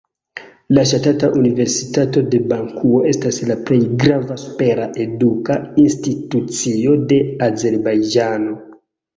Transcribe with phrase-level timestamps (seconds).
[0.77, 8.61] La Ŝtata Universitato de Bakuo estas la plej grava supera eduka institucio de Azerbajĝano.